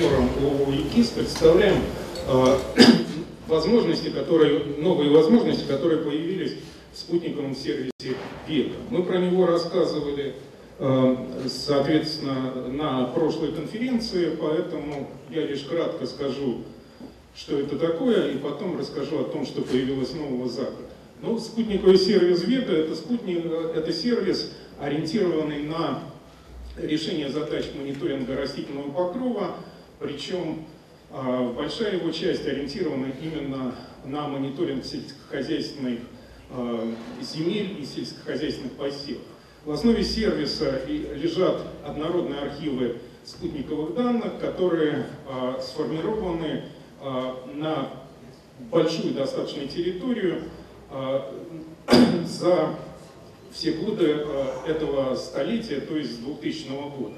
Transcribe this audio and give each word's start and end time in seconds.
партнером 0.00 0.30
ООО 0.42 0.72
представляем 1.14 1.82
возможности, 3.48 4.08
которые, 4.08 4.60
новые 4.78 5.10
возможности, 5.10 5.66
которые 5.66 6.02
появились 6.02 6.56
в 6.92 6.98
спутниковом 6.98 7.54
сервисе 7.54 8.16
Века. 8.48 8.76
Мы 8.88 9.02
про 9.02 9.18
него 9.18 9.46
рассказывали, 9.46 10.34
соответственно, 11.48 12.68
на 12.68 13.04
прошлой 13.06 13.52
конференции, 13.52 14.36
поэтому 14.40 15.10
я 15.30 15.46
лишь 15.46 15.62
кратко 15.62 16.06
скажу, 16.06 16.62
что 17.36 17.58
это 17.58 17.78
такое, 17.78 18.32
и 18.32 18.38
потом 18.38 18.78
расскажу 18.78 19.20
о 19.20 19.24
том, 19.24 19.44
что 19.44 19.62
появилось 19.62 20.14
нового 20.14 20.48
завтра. 20.48 20.86
Ну, 21.22 21.38
спутниковый 21.38 21.98
сервис 21.98 22.44
Века 22.44 22.72
это, 22.72 22.94
спутник, 22.94 23.44
это 23.74 23.92
сервис, 23.92 24.52
ориентированный 24.80 25.64
на 25.64 26.02
решение 26.78 27.28
задач 27.28 27.66
мониторинга 27.74 28.36
растительного 28.36 28.90
покрова, 28.90 29.56
причем 30.00 30.64
а, 31.10 31.52
большая 31.52 31.96
его 31.96 32.10
часть 32.10 32.46
ориентирована 32.46 33.12
именно 33.22 33.74
на 34.04 34.26
мониторинг 34.26 34.84
сельскохозяйственных 34.84 36.00
а, 36.50 36.92
земель 37.20 37.76
и 37.78 37.84
сельскохозяйственных 37.84 38.72
посевов. 38.72 39.22
В 39.64 39.70
основе 39.72 40.02
сервиса 40.02 40.82
лежат 40.86 41.60
однородные 41.86 42.40
архивы 42.40 42.96
спутниковых 43.24 43.94
данных, 43.94 44.40
которые 44.40 45.06
а, 45.28 45.60
сформированы 45.60 46.64
на 47.54 47.88
большую 48.70 49.14
достаточно 49.14 49.66
территорию 49.66 50.42
за 52.26 52.74
все 53.50 53.72
годы 53.72 54.26
этого 54.66 55.14
столетия, 55.14 55.80
то 55.80 55.96
есть 55.96 56.16
с 56.16 56.18
2000 56.18 56.68
года. 56.98 57.16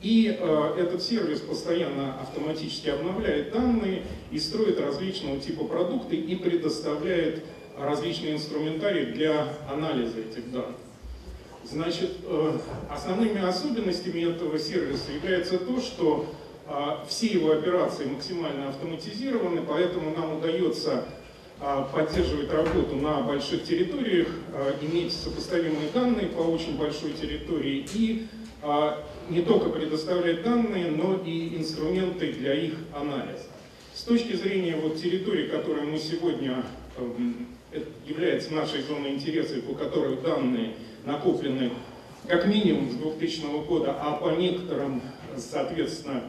И 0.00 0.36
э, 0.38 0.74
этот 0.78 1.02
сервис 1.02 1.40
постоянно 1.40 2.20
автоматически 2.20 2.88
обновляет 2.88 3.52
данные 3.52 4.04
и 4.30 4.38
строит 4.38 4.78
различного 4.78 5.40
типа 5.40 5.64
продукты 5.64 6.14
и 6.14 6.36
предоставляет 6.36 7.42
различные 7.76 8.34
инструментарии 8.34 9.06
для 9.06 9.48
анализа 9.68 10.20
этих 10.20 10.52
данных. 10.52 10.76
Значит, 11.64 12.12
э, 12.22 12.58
основными 12.88 13.44
особенностями 13.44 14.30
этого 14.30 14.56
сервиса 14.58 15.10
является 15.10 15.58
то, 15.58 15.80
что 15.80 16.26
э, 16.68 16.72
все 17.08 17.26
его 17.26 17.50
операции 17.50 18.04
максимально 18.04 18.68
автоматизированы, 18.68 19.62
поэтому 19.62 20.14
нам 20.16 20.38
удается 20.38 21.06
э, 21.60 21.84
поддерживать 21.92 22.52
работу 22.52 22.94
на 22.94 23.22
больших 23.22 23.64
территориях, 23.64 24.28
э, 24.54 24.74
иметь 24.80 25.12
сопоставимые 25.12 25.90
данные 25.92 26.28
по 26.28 26.42
очень 26.42 26.78
большой 26.78 27.14
территории 27.14 27.84
и 27.92 28.28
а, 28.62 29.04
не 29.28 29.42
только 29.42 29.70
предоставлять 29.70 30.42
данные, 30.42 30.90
но 30.90 31.20
и 31.24 31.56
инструменты 31.56 32.32
для 32.32 32.54
их 32.54 32.74
анализа. 32.94 33.46
С 33.94 34.02
точки 34.02 34.34
зрения 34.34 34.76
вот 34.76 34.96
территории, 34.96 35.48
которая 35.48 35.84
мы 35.84 35.98
сегодня 35.98 36.64
эм, 36.96 37.48
является 38.06 38.54
нашей 38.54 38.82
зоной 38.82 39.10
интереса, 39.10 39.60
по 39.60 39.74
которой 39.74 40.16
данные 40.16 40.74
накоплены 41.04 41.70
как 42.26 42.46
минимум 42.46 42.90
с 42.90 42.94
2000 42.94 43.66
года, 43.66 43.96
а 44.00 44.12
по 44.16 44.30
некоторым, 44.30 45.02
соответственно, 45.36 46.24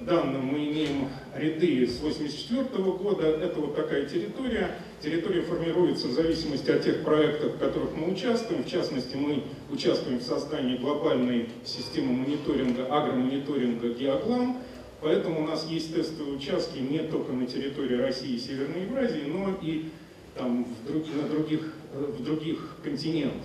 данным 0.00 0.46
мы 0.46 0.58
имеем 0.66 1.08
ряды 1.34 1.86
с 1.86 1.98
1984 1.98 2.84
года. 2.92 3.26
Это 3.26 3.60
вот 3.60 3.76
такая 3.76 4.04
территория. 4.06 4.72
Территория 5.00 5.42
формируется 5.42 6.08
в 6.08 6.12
зависимости 6.12 6.70
от 6.70 6.82
тех 6.82 7.04
проектов, 7.04 7.54
в 7.54 7.58
которых 7.58 7.94
мы 7.94 8.12
участвуем. 8.12 8.64
В 8.64 8.68
частности, 8.68 9.16
мы 9.16 9.44
участвуем 9.70 10.18
в 10.18 10.22
создании 10.22 10.76
глобальной 10.76 11.50
системы 11.64 12.12
мониторинга, 12.14 12.86
агромониторинга 12.86 13.90
«Геоглам». 13.90 14.58
Поэтому 15.00 15.44
у 15.44 15.46
нас 15.46 15.66
есть 15.68 15.94
тестовые 15.94 16.36
участки 16.36 16.78
не 16.78 16.98
только 16.98 17.32
на 17.32 17.46
территории 17.46 17.94
России 17.94 18.34
и 18.34 18.38
Северной 18.38 18.82
Евразии, 18.82 19.22
но 19.28 19.56
и 19.62 19.90
там, 20.34 20.64
в, 20.64 20.86
друг, 20.90 21.04
на 21.14 21.28
других, 21.28 21.72
в 21.92 22.24
других 22.24 22.76
континентах. 22.82 23.42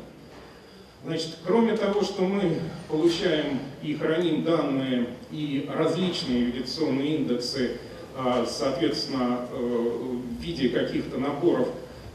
Значит, 1.05 1.31
кроме 1.45 1.75
того, 1.75 2.01
что 2.01 2.21
мы 2.21 2.59
получаем 2.87 3.59
и 3.81 3.93
храним 3.93 4.43
данные 4.43 5.07
и 5.31 5.69
различные 5.69 6.45
вегетационные 6.45 7.17
индексы 7.17 7.71
а, 8.15 8.45
соответственно, 8.47 9.47
э, 9.51 9.55
в 9.57 10.41
виде 10.41 10.69
каких-то 10.69 11.17
наборов, 11.17 11.67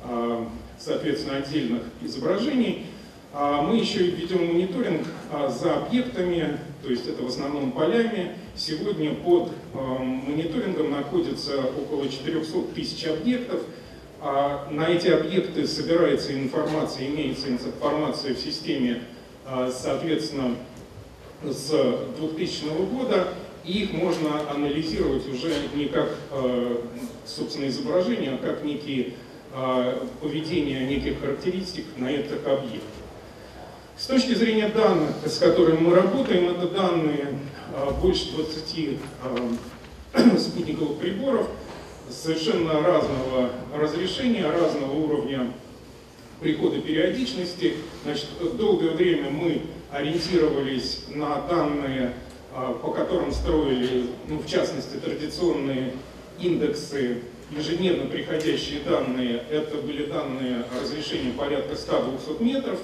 а, 0.05 0.49
соответственно, 0.79 1.37
отдельных 1.37 1.83
изображений. 2.01 2.87
А 3.35 3.61
мы 3.61 3.77
еще 3.77 4.05
ведем 4.05 4.47
мониторинг 4.47 5.07
за 5.51 5.77
объектами, 5.77 6.59
то 6.83 6.89
есть 6.89 7.07
это 7.07 7.23
в 7.23 7.27
основном 7.27 7.73
полями. 7.73 8.37
Сегодня 8.57 9.15
под 9.17 9.53
мониторингом 9.75 10.93
находится 10.93 11.59
около 11.61 12.09
400 12.09 12.63
тысяч 12.75 13.05
объектов. 13.05 13.61
На 14.21 14.89
эти 14.89 15.09
объекты 15.09 15.67
собирается 15.67 16.33
информация, 16.33 17.07
имеется 17.07 17.49
информация 17.49 18.35
в 18.35 18.39
системе, 18.39 19.03
соответственно, 19.71 20.57
с 21.45 21.71
2000 22.19 22.65
года 22.93 23.29
и 23.65 23.83
их 23.83 23.93
можно 23.93 24.51
анализировать 24.51 25.29
уже 25.29 25.53
не 25.75 25.87
как, 25.87 26.09
э, 26.31 26.77
собственно, 27.27 27.69
изображение, 27.69 28.35
а 28.35 28.39
как 28.39 28.65
некие 28.65 29.15
э, 29.53 30.07
поведения 30.23 30.87
неких 30.87 31.21
характеристик 31.21 31.85
на 31.97 32.11
этих 32.11 32.47
объектах. 32.47 32.81
С 33.97 34.07
точки 34.07 34.33
зрения 34.35 34.69
данных, 34.69 35.11
с 35.27 35.39
которыми 35.39 35.81
мы 35.81 35.95
работаем, 35.95 36.49
это 36.51 36.69
данные 36.69 37.39
больше 38.01 38.33
20 38.33 38.99
спутниковых 40.39 40.99
приборов 40.99 41.49
совершенно 42.11 42.81
разного 42.81 43.51
разрешения, 43.75 44.49
разного 44.49 44.93
уровня 44.93 45.53
прихода 46.41 46.81
периодичности. 46.81 47.75
Значит, 48.05 48.29
долгое 48.57 48.91
время 48.91 49.31
мы 49.31 49.63
ориентировались 49.91 51.05
на 51.09 51.41
данные 51.43 52.13
а, 52.61 52.73
по 52.73 52.91
которым 52.91 53.31
строили, 53.31 54.07
ну, 54.27 54.39
в 54.39 54.47
частности, 54.47 54.97
традиционные 54.97 55.93
индексы, 56.41 57.19
ежедневно 57.57 58.07
приходящие 58.07 58.81
данные, 58.81 59.45
это 59.51 59.77
были 59.77 60.07
данные 60.07 60.65
разрешения 60.81 61.33
порядка 61.33 61.75
100-200 61.75 62.43
метров. 62.43 62.79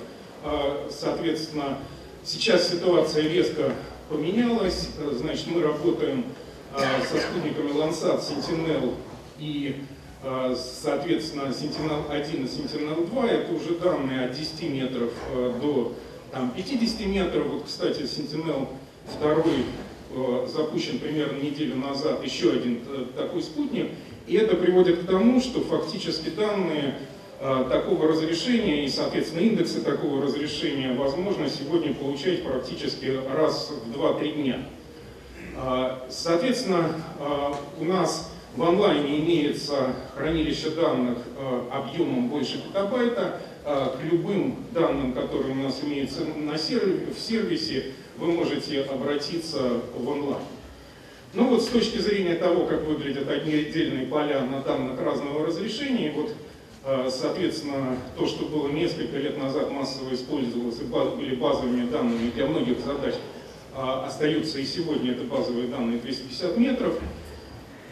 А, 0.45 0.89
соответственно, 0.91 1.79
сейчас 2.23 2.71
ситуация 2.71 3.27
резко 3.27 3.73
поменялась, 4.09 4.91
значит, 5.13 5.47
мы 5.47 5.63
работаем 5.63 6.27
а, 6.73 6.81
со 7.11 7.19
спутниками 7.19 7.71
Landsat, 7.71 8.21
Sentinel 8.21 8.95
и, 9.39 9.77
соответственно, 10.55 11.50
Sentinel-1 11.50 12.43
и 12.43 12.45
Sentinel-2, 12.45 13.27
это 13.28 13.53
уже 13.53 13.78
данные 13.78 14.27
от 14.27 14.33
10 14.33 14.62
метров 14.71 15.11
до 15.61 15.93
там, 16.34 16.50
50 16.50 17.06
метров. 17.06 17.47
Вот, 17.47 17.65
кстати, 17.65 18.03
Sentinel 18.03 18.69
второй 19.06 19.65
э, 20.11 20.47
запущен 20.53 20.99
примерно 20.99 21.39
неделю 21.41 21.77
назад 21.77 22.25
еще 22.25 22.53
один 22.53 22.81
э, 22.87 23.06
такой 23.17 23.43
спутник. 23.43 23.91
И 24.27 24.37
это 24.37 24.56
приводит 24.56 25.03
к 25.03 25.06
тому, 25.06 25.41
что 25.41 25.61
фактически 25.61 26.31
данные 26.31 26.97
э, 27.41 27.66
такого 27.71 28.09
разрешения 28.09 28.84
и, 28.84 28.89
соответственно, 28.89 29.41
индексы 29.41 29.81
такого 29.83 30.22
разрешения 30.22 30.93
возможно 30.95 31.49
сегодня 31.49 31.95
получать 31.95 32.43
практически 32.43 33.21
раз 33.33 33.71
в 33.87 33.97
2-3 33.97 34.43
дня. 34.43 34.59
Соответственно, 36.09 36.97
у 37.78 37.84
нас 37.84 38.34
в 38.56 38.62
онлайне 38.62 39.19
имеется 39.20 39.94
хранилище 40.15 40.70
данных 40.70 41.18
объемом 41.72 42.28
больше 42.28 42.62
петабайта. 42.62 43.41
К 43.65 43.97
любым 44.10 44.56
данным, 44.72 45.15
которые 45.15 45.53
у 45.53 45.54
нас 45.54 45.83
имеются 45.83 46.21
на 46.24 46.59
сервисе, 46.59 47.12
в 47.15 47.18
сервисе, 47.18 47.84
вы 48.18 48.33
можете 48.33 48.83
обратиться 48.83 49.80
в 49.97 50.09
онлайн. 50.09 50.42
Ну 51.34 51.48
вот 51.48 51.62
с 51.62 51.66
точки 51.66 51.98
зрения 51.98 52.36
того, 52.36 52.65
как 52.66 52.84
выглядят 52.84 53.28
отдельные 53.28 54.06
поля 54.06 54.42
на 54.42 54.60
данных 54.60 55.00
разного 55.00 55.45
разрешения, 55.45 56.12
вот, 56.12 56.33
э, 56.84 57.10
соответственно, 57.10 57.97
то, 58.16 58.27
что 58.27 58.45
было 58.45 58.68
несколько 58.68 59.16
лет 59.16 59.36
назад 59.36 59.72
массово 59.72 60.15
использовалось 60.15 60.78
и 60.80 60.84
были 60.84 61.34
базовыми 61.34 61.91
данными 61.91 62.30
для 62.30 62.47
многих 62.47 62.78
задач, 62.78 63.15
а, 63.74 64.07
остаются 64.07 64.60
и 64.60 64.65
сегодня 64.65 65.10
это 65.10 65.24
базовые 65.24 65.66
данные 65.66 65.98
250 65.98 66.57
метров. 66.57 66.95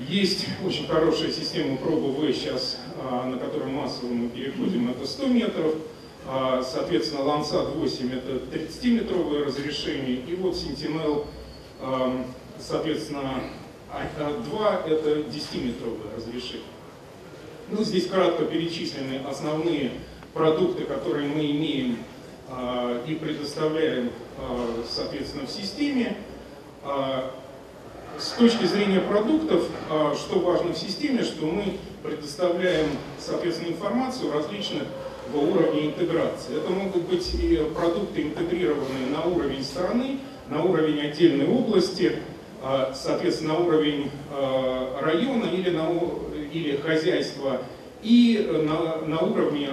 Есть 0.01 0.47
очень 0.67 0.87
хорошая 0.87 1.31
система 1.31 1.77
ProBV 1.77 2.33
сейчас, 2.33 2.79
а, 3.01 3.27
на 3.27 3.39
которой 3.39 3.69
массово 3.69 4.13
мы 4.13 4.29
переходим, 4.29 4.91
это 4.91 5.07
100 5.07 5.27
метров. 5.27 5.75
А, 6.27 6.63
соответственно, 6.63 7.21
Landsat 7.21 7.77
8 7.77 8.13
это 8.13 8.57
30-метровое 8.57 9.45
разрешение, 9.45 10.17
и 10.17 10.35
вот 10.37 10.55
Sentinel, 10.55 11.27
соответственно, 12.59 13.43
2 14.49 14.83
это 14.87 15.11
10-метровое 15.21 16.17
разрешение. 16.17 16.67
Ну, 17.71 17.83
здесь 17.85 18.07
кратко 18.07 18.45
перечислены 18.45 19.21
основные 19.29 19.93
продукты, 20.33 20.85
которые 20.85 21.29
мы 21.29 21.51
имеем 21.51 21.99
а, 22.49 23.03
и 23.07 23.15
предоставляем, 23.15 24.11
а, 24.39 24.85
соответственно, 24.89 25.47
в 25.47 25.51
системе. 25.51 26.17
С 28.19 28.31
точки 28.33 28.65
зрения 28.65 29.01
продуктов, 29.01 29.69
а, 29.91 30.15
что 30.15 30.39
важно 30.39 30.73
в 30.73 30.79
системе, 30.79 31.23
что 31.23 31.47
мы 31.47 31.79
предоставляем, 32.03 32.89
соответственно, 33.19 33.69
информацию 33.69 34.33
различных 34.33 34.83
уровней 35.35 35.87
интеграции. 35.87 36.59
Это 36.59 36.71
могут 36.71 37.03
быть 37.05 37.33
и 37.35 37.57
продукты, 37.75 38.23
интегрированные 38.23 39.07
на 39.11 39.25
уровень 39.25 39.65
страны, 39.65 40.19
на 40.49 40.63
уровень 40.63 41.01
отдельной 41.01 41.47
области, 41.47 42.17
а, 42.63 42.93
соответственно, 42.95 43.55
на 43.55 43.61
уровень 43.61 44.11
а, 44.31 45.01
района 45.01 45.47
или, 45.47 45.71
на, 45.71 45.89
или 46.53 46.77
хозяйства, 46.77 47.63
и 48.03 48.49
на, 48.67 49.07
на 49.07 49.21
уровне 49.21 49.71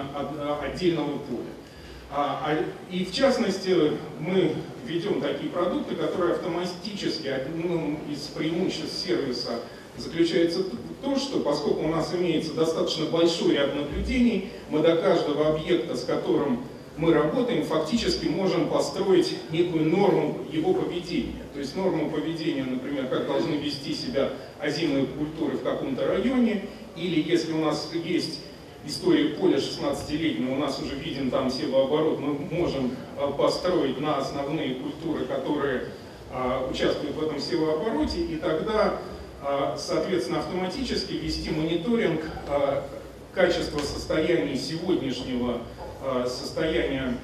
отдельного 0.61 1.17
поля. 1.17 2.65
И 2.91 3.05
в 3.05 3.11
частности, 3.11 3.75
мы 4.19 4.53
ведем 4.85 5.21
такие 5.21 5.49
продукты, 5.49 5.95
которые 5.95 6.33
автоматически, 6.33 7.27
одним 7.27 7.99
из 8.11 8.19
преимуществ 8.35 8.97
сервиса 8.97 9.59
заключается 9.97 10.59
в 10.59 11.03
том, 11.03 11.17
что 11.17 11.39
поскольку 11.39 11.83
у 11.83 11.87
нас 11.87 12.13
имеется 12.13 12.53
достаточно 12.53 13.05
большой 13.05 13.53
ряд 13.53 13.75
наблюдений, 13.75 14.49
мы 14.69 14.79
до 14.79 14.95
каждого 14.95 15.49
объекта, 15.49 15.95
с 15.95 16.03
которым 16.03 16.63
мы 16.97 17.13
работаем, 17.13 17.63
фактически 17.63 18.25
можем 18.27 18.67
построить 18.69 19.33
некую 19.51 19.89
норму 19.89 20.39
его 20.51 20.73
поведения. 20.73 21.43
То 21.53 21.59
есть 21.59 21.75
норму 21.75 22.09
поведения, 22.09 22.63
например, 22.63 23.07
как 23.07 23.25
должны 23.25 23.53
вести 23.53 23.93
себя 23.93 24.33
озимые 24.59 25.05
культуры 25.05 25.57
в 25.57 25.63
каком-то 25.63 26.05
районе, 26.05 26.65
или 26.97 27.21
если 27.21 27.53
у 27.53 27.59
нас 27.59 27.89
есть 27.93 28.41
история 28.85 29.29
поля 29.35 29.57
16-летнего, 29.57 30.53
у 30.53 30.57
нас 30.57 30.79
уже 30.79 30.95
виден 30.95 31.29
там 31.29 31.49
севооборот, 31.49 32.19
мы 32.19 32.33
можем 32.33 32.95
а, 33.17 33.31
построить 33.31 33.99
на 33.99 34.17
основные 34.17 34.75
культуры, 34.75 35.25
которые 35.25 35.85
а, 36.31 36.67
участвуют 36.69 37.15
в 37.15 37.23
этом 37.23 37.39
севообороте, 37.39 38.21
и 38.21 38.37
тогда, 38.37 38.99
а, 39.41 39.75
соответственно, 39.77 40.39
автоматически 40.39 41.13
вести 41.13 41.49
мониторинг 41.49 42.21
качества 43.33 43.79
состояния 43.79 44.57
сегодняшнего 44.57 45.59
состояния 46.25 47.15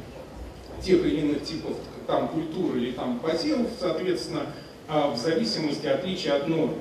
тех 0.81 1.03
или 1.03 1.21
иных 1.21 1.43
типов 1.43 1.73
там 2.05 2.27
культуры 2.27 2.79
или 2.79 2.91
там 2.91 3.19
посевов, 3.19 3.67
соответственно, 3.79 4.45
в 4.87 5.17
зависимости 5.17 5.87
от 5.87 6.01
отличия 6.01 6.35
от 6.35 6.47
нормы. 6.47 6.75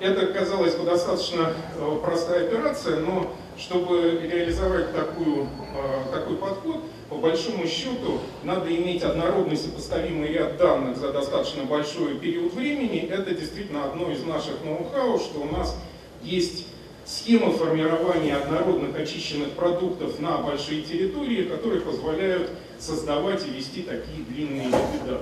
Это, 0.00 0.26
казалось 0.26 0.74
бы, 0.74 0.84
достаточно 0.84 1.52
э, 1.76 1.98
простая 2.02 2.46
операция, 2.46 2.98
но 2.98 3.32
чтобы 3.56 4.20
реализовать 4.22 4.92
такую, 4.92 5.44
э, 5.44 6.12
такой 6.12 6.36
подход, 6.36 6.80
по 7.08 7.16
большому 7.16 7.66
счету, 7.66 8.18
надо 8.42 8.74
иметь 8.74 9.02
однородный 9.02 9.56
сопоставимый 9.56 10.32
ряд 10.32 10.56
данных 10.56 10.96
за 10.96 11.12
достаточно 11.12 11.64
большой 11.64 12.16
период 12.16 12.52
времени. 12.54 13.08
Это 13.08 13.34
действительно 13.34 13.84
одно 13.84 14.10
из 14.10 14.24
наших 14.24 14.64
ноу-хау, 14.64 15.18
что 15.18 15.40
у 15.40 15.56
нас 15.56 15.76
есть 16.22 16.66
схема 17.04 17.52
формирования 17.52 18.34
однородных 18.36 18.98
очищенных 18.98 19.50
продуктов 19.50 20.18
на 20.18 20.38
большие 20.38 20.82
территории, 20.82 21.44
которые 21.44 21.82
позволяют 21.82 22.50
создавать 22.78 23.46
и 23.46 23.50
вести 23.50 23.82
такие 23.82 24.24
длинные 24.28 24.66
виды 24.66 25.18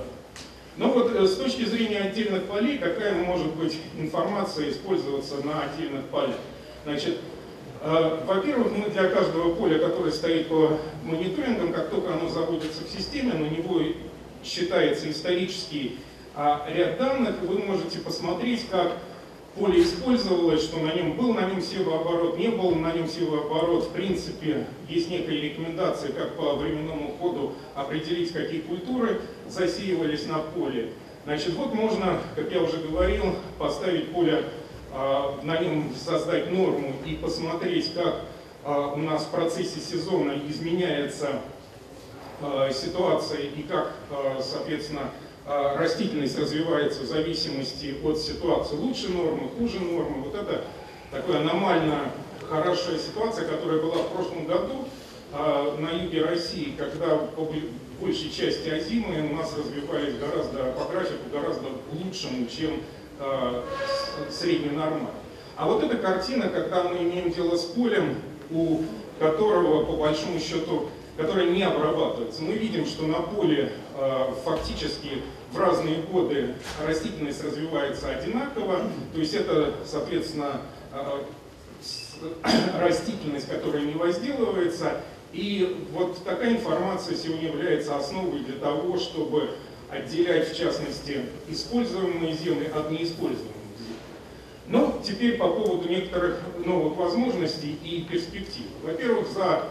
но 0.77 0.87
ну 0.87 0.93
вот 0.93 1.15
э, 1.15 1.27
с 1.27 1.35
точки 1.35 1.65
зрения 1.65 1.99
отдельных 1.99 2.45
полей, 2.45 2.77
какая 2.79 3.13
может 3.13 3.53
быть 3.55 3.77
информация 3.97 4.69
использоваться 4.71 5.35
на 5.43 5.63
отдельных 5.63 6.05
полях? 6.05 6.37
Значит, 6.83 7.19
э, 7.81 8.23
во-первых, 8.25 8.71
мы 8.75 8.89
для 8.89 9.09
каждого 9.09 9.53
поля, 9.53 9.77
которое 9.77 10.11
стоит 10.11 10.47
по 10.47 10.79
мониторингам, 11.03 11.73
как 11.73 11.89
только 11.89 12.13
оно 12.13 12.27
заводится 12.27 12.83
в 12.83 12.89
системе, 12.89 13.33
на 13.33 13.45
него 13.45 13.81
считается 14.43 15.09
исторический 15.09 15.99
а, 16.35 16.67
ряд 16.67 16.97
данных, 16.97 17.35
вы 17.41 17.59
можете 17.59 17.99
посмотреть, 17.99 18.67
как 18.69 18.97
поле 19.55 19.83
использовалось, 19.83 20.63
что 20.63 20.79
на 20.79 20.93
нем 20.93 21.15
был 21.15 21.33
на 21.33 21.45
нем 21.49 21.61
севооборот, 21.61 22.37
не 22.37 22.49
был 22.49 22.75
на 22.75 22.91
нем 22.91 23.07
севооборот. 23.07 23.85
В 23.85 23.89
принципе, 23.91 24.65
есть 24.89 25.09
некая 25.09 25.39
рекомендация, 25.39 26.11
как 26.11 26.35
по 26.35 26.55
временному 26.55 27.15
ходу 27.19 27.53
определить, 27.75 28.31
какие 28.33 28.61
культуры 28.61 29.21
засеивались 29.47 30.25
на 30.25 30.39
поле. 30.39 30.91
Значит, 31.25 31.53
вот 31.53 31.73
можно, 31.73 32.19
как 32.35 32.51
я 32.51 32.61
уже 32.61 32.77
говорил, 32.77 33.35
поставить 33.57 34.11
поле, 34.11 34.43
а, 34.91 35.39
на 35.41 35.57
нем 35.57 35.93
создать 35.95 36.51
норму 36.51 36.93
и 37.05 37.15
посмотреть, 37.15 37.93
как 37.93 38.21
а, 38.63 38.93
у 38.93 38.97
нас 38.97 39.23
в 39.23 39.29
процессе 39.29 39.79
сезона 39.79 40.33
изменяется 40.47 41.41
а, 42.41 42.69
ситуация 42.71 43.41
и 43.41 43.63
как, 43.63 43.93
соответственно, 44.41 45.09
растительность 45.45 46.37
развивается 46.39 47.01
в 47.01 47.05
зависимости 47.05 47.95
от 48.03 48.17
ситуации. 48.17 48.75
Лучше 48.75 49.09
нормы, 49.09 49.49
хуже 49.57 49.79
нормы. 49.79 50.23
Вот 50.23 50.35
это 50.35 50.63
такая 51.11 51.41
аномально 51.41 52.11
хорошая 52.49 52.97
ситуация, 52.97 53.47
которая 53.47 53.81
была 53.81 53.95
в 53.95 54.09
прошлом 54.09 54.45
году 54.45 54.85
а, 55.31 55.75
на 55.77 55.89
юге 56.03 56.23
России, 56.25 56.75
когда 56.77 57.17
по 57.17 57.47
большей 57.99 58.29
части 58.29 58.69
озимы 58.69 59.31
у 59.31 59.35
нас 59.35 59.53
развивались 59.57 60.15
гораздо 60.17 60.71
по 60.73 60.85
графику 60.91 61.29
гораздо 61.31 61.67
лучшему, 61.91 62.45
чем 62.47 62.81
а, 63.19 63.65
средненормально. 64.29 65.09
А 65.55 65.67
вот 65.67 65.83
эта 65.83 65.97
картина, 65.97 66.49
когда 66.49 66.83
мы 66.83 66.97
имеем 66.97 67.31
дело 67.31 67.55
с 67.55 67.63
полем, 67.63 68.15
у 68.51 68.81
которого 69.19 69.85
по 69.85 69.93
большому 69.93 70.39
счету 70.39 70.89
которая 71.17 71.49
не 71.49 71.63
обрабатывается. 71.63 72.41
Мы 72.43 72.53
видим, 72.53 72.85
что 72.85 73.05
на 73.05 73.21
поле 73.21 73.71
э, 73.95 74.33
фактически 74.43 75.21
в 75.51 75.57
разные 75.57 76.01
годы 76.01 76.55
растительность 76.85 77.43
развивается 77.43 78.09
одинаково, 78.09 78.81
то 79.13 79.19
есть 79.19 79.33
это, 79.35 79.75
соответственно, 79.85 80.61
э, 80.91 81.23
растительность, 82.79 83.47
которая 83.47 83.83
не 83.83 83.93
возделывается, 83.93 85.01
и 85.31 85.87
вот 85.91 86.23
такая 86.23 86.51
информация 86.51 87.15
сегодня 87.15 87.49
является 87.49 87.95
основой 87.95 88.39
для 88.39 88.55
того, 88.55 88.97
чтобы 88.97 89.51
отделять, 89.89 90.51
в 90.51 90.57
частности, 90.57 91.21
используемые 91.47 92.33
земли 92.33 92.67
от 92.73 92.89
неиспользуемых 92.91 93.53
земель. 93.77 93.97
Но 94.67 95.01
теперь 95.03 95.37
по 95.37 95.49
поводу 95.49 95.89
некоторых 95.89 96.39
новых 96.65 96.97
возможностей 96.97 97.77
и 97.83 98.03
перспектив. 98.09 98.65
Во-первых, 98.83 99.27
за 99.29 99.65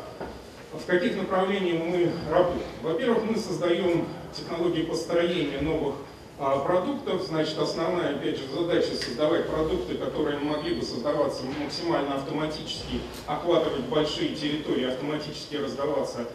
в 0.72 0.86
каких 0.86 1.16
направлениях 1.16 1.82
мы 1.84 2.10
работаем. 2.30 2.62
Во-первых, 2.82 3.24
мы 3.30 3.36
создаем 3.36 4.06
технологии 4.34 4.82
построения 4.82 5.60
новых 5.60 5.96
а, 6.38 6.60
продуктов. 6.60 7.22
Значит, 7.22 7.58
основная, 7.58 8.16
опять 8.16 8.38
же, 8.38 8.44
задача 8.52 8.94
создавать 8.94 9.48
продукты, 9.48 9.94
которые 9.94 10.38
могли 10.38 10.74
бы 10.74 10.82
создаваться 10.82 11.42
максимально 11.62 12.14
автоматически, 12.14 13.00
охватывать 13.26 13.84
большие 13.84 14.34
территории, 14.34 14.84
автоматически 14.84 15.56
раздаваться 15.56 16.26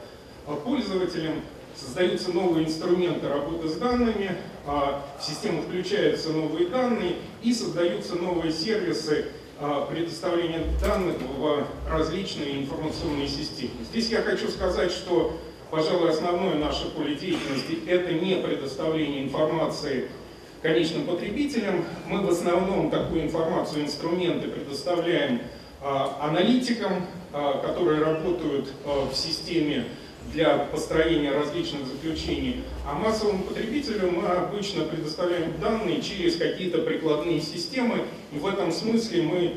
а, 0.46 0.56
пользователям. 0.56 1.42
Создаются 1.76 2.32
новые 2.32 2.66
инструменты 2.66 3.28
работы 3.28 3.68
с 3.68 3.74
данными, 3.74 4.36
а, 4.66 5.04
в 5.20 5.24
систему 5.24 5.62
включаются 5.64 6.30
новые 6.30 6.70
данные 6.70 7.18
и 7.44 7.54
создаются 7.54 8.16
новые 8.16 8.52
сервисы, 8.52 9.28
предоставления 9.90 10.64
данных 10.82 11.16
в 11.38 11.66
различные 11.90 12.62
информационные 12.62 13.28
системы. 13.28 13.74
Здесь 13.90 14.10
я 14.10 14.22
хочу 14.22 14.50
сказать, 14.50 14.92
что, 14.92 15.38
пожалуй, 15.72 16.12
основное 16.12 16.56
наше 16.56 16.90
поле 16.90 17.16
деятельности– 17.16 17.80
это 17.88 18.14
не 18.14 18.36
предоставление 18.36 19.24
информации 19.24 20.10
конечным 20.62 21.06
потребителям. 21.06 21.86
Мы 22.08 22.22
в 22.22 22.30
основном 22.30 22.90
такую 22.92 23.24
информацию, 23.24 23.84
инструменты 23.84 24.48
предоставляем 24.48 25.42
а, 25.82 26.20
аналитикам, 26.22 27.06
а, 27.34 27.60
которые 27.60 28.04
работают 28.04 28.68
в 28.86 29.16
системе 29.16 29.86
для 30.34 30.58
построения 30.58 31.32
различных 31.32 31.88
заключений, 31.88 32.64
а 32.86 32.94
массовому 32.94 33.44
потребителю 33.44 34.12
мы 34.12 34.28
обычно 34.28 34.84
предоставляем 34.84 35.54
данные 35.60 36.02
через 36.02 36.36
какие-то 36.36 36.80
прикладные 36.80 37.42
системы, 37.42 38.04
и 38.32 38.38
в 38.38 38.46
этом 38.46 38.72
смысле 38.72 39.24
мы 39.24 39.54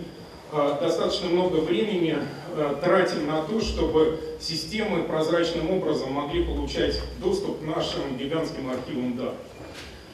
э, 0.53 0.79
достаточно 0.81 1.29
много 1.29 1.57
времени 1.57 2.17
э, 2.57 2.75
тратим 2.83 3.27
на 3.27 3.43
то, 3.43 3.61
чтобы 3.61 4.21
системы 4.41 5.03
прозрачным 5.03 5.71
образом 5.71 6.13
могли 6.13 6.45
получать 6.45 7.01
доступ 7.21 7.61
к 7.61 7.63
нашим 7.63 8.17
гигантским 8.17 8.71
архивам 8.71 9.17
данных. 9.17 9.35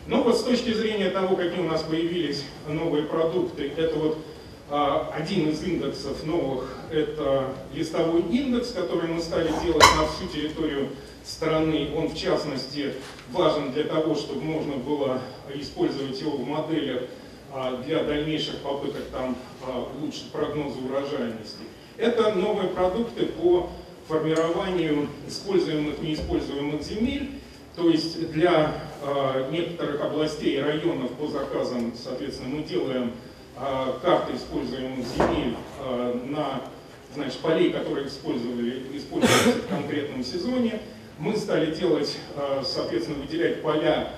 Но 0.06 0.22
вот 0.22 0.38
с 0.38 0.42
точки 0.42 0.72
зрения 0.72 1.10
того, 1.10 1.34
какие 1.36 1.60
у 1.60 1.68
нас 1.68 1.82
появились 1.82 2.44
новые 2.68 3.04
продукты, 3.04 3.72
это 3.76 3.96
вот 3.98 4.18
один 4.68 5.50
из 5.50 5.62
индексов 5.62 6.24
новых– 6.24 6.74
это 6.90 7.52
листовой 7.72 8.22
индекс, 8.22 8.72
который 8.72 9.08
мы 9.08 9.20
стали 9.20 9.48
делать 9.62 9.84
на 9.96 10.06
всю 10.08 10.26
территорию 10.32 10.88
страны. 11.24 11.90
Он, 11.96 12.08
в 12.08 12.16
частности, 12.16 12.94
важен 13.32 13.72
для 13.72 13.84
того, 13.84 14.14
чтобы 14.14 14.42
можно 14.42 14.76
было 14.76 15.20
использовать 15.54 16.20
его 16.20 16.32
в 16.32 16.46
моделях 16.46 17.02
а, 17.52 17.82
для 17.82 18.02
дальнейших 18.02 18.58
попыток 18.58 19.02
там 19.12 19.36
а, 19.62 19.88
улучшить 19.96 20.30
прогнозы 20.30 20.78
урожайности. 20.80 21.64
Это 21.96 22.34
новые 22.34 22.68
продукты 22.68 23.26
по 23.26 23.70
формированию 24.08 25.08
используемых 25.26 26.00
неиспользуемых 26.00 26.82
земель 26.82 27.30
То 27.74 27.90
есть 27.90 28.30
для 28.30 28.72
некоторых 29.50 30.00
областей 30.00 30.56
и 30.56 30.60
районов 30.60 31.10
по 31.12 31.26
заказам, 31.26 31.92
соответственно, 31.96 32.56
мы 32.56 32.62
делаем 32.62 33.12
карты 34.02 34.36
используемых 34.36 35.06
земель 35.06 35.56
э, 35.80 36.20
на 36.26 36.60
значит, 37.14 37.38
полей, 37.38 37.72
которые 37.72 38.08
использовали, 38.08 38.82
использовались 38.94 39.64
в 39.64 39.68
конкретном 39.68 40.22
сезоне. 40.22 40.80
Мы 41.18 41.36
стали 41.36 41.74
делать, 41.74 42.16
э, 42.36 42.62
соответственно, 42.64 43.18
выделять 43.18 43.62
поля 43.62 44.12